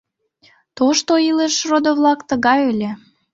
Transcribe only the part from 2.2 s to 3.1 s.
тыгай ыле...